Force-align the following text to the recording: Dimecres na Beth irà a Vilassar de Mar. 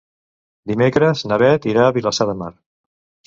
Dimecres 0.71 1.21
na 1.31 1.37
Beth 1.43 1.69
irà 1.73 1.85
a 1.89 1.93
Vilassar 1.99 2.27
de 2.31 2.37
Mar. 2.43 2.51